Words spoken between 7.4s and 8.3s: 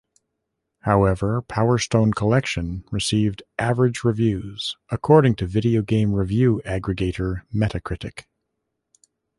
Metacritic.